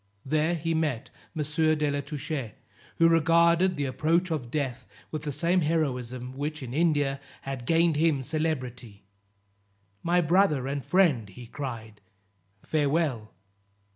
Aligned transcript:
There 0.25 0.55
he 0.55 0.73
met 0.73 1.11
M. 1.37 1.43
de 1.43 1.91
la 1.91 2.01
Touche, 2.01 2.53
who 2.95 3.07
regarded 3.07 3.75
the 3.75 3.85
approach 3.85 4.31
of 4.31 4.49
death 4.49 4.87
with 5.11 5.21
the 5.21 5.31
same 5.31 5.61
heroism 5.61 6.35
which, 6.35 6.63
in 6.63 6.73
India, 6.73 7.21
had 7.43 7.67
gained 7.67 7.97
him 7.97 8.23
celebrity. 8.23 9.05
"My 10.01 10.19
brother 10.19 10.65
and 10.67 10.83
friend," 10.83 11.29
he 11.29 11.45
cried, 11.45 12.01
"farewell." 12.65 13.31